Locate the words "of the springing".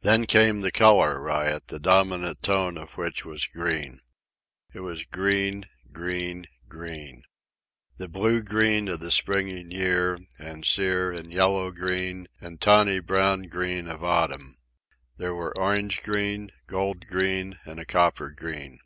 8.88-9.70